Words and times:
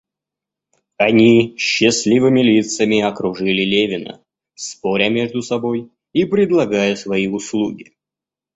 Они 0.97 1.55
с 1.55 1.61
счастливыми 1.61 2.41
лицами 2.41 3.01
окружили 3.01 3.61
Левина, 3.61 4.19
споря 4.55 5.09
между 5.09 5.43
собой 5.43 5.91
и 6.11 6.25
предлагая 6.25 6.95
свои 6.95 7.27
услуги. 7.27 7.93